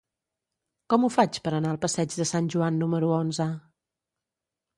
Com 0.93 1.03
ho 1.03 1.09
faig 1.15 1.37
per 1.47 1.53
anar 1.57 1.73
al 1.73 1.79
passeig 1.83 2.15
de 2.23 2.27
Sant 2.31 2.49
Joan 2.55 2.81
número 2.85 3.13
onze? 3.19 3.49